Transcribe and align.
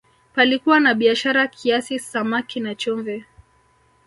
Palikuwa 0.35 0.79
na 0.79 0.93
biashara 0.93 1.47
kiasi 1.47 1.99
samaki 1.99 2.59
na 2.59 2.75
chumvi 2.75 3.25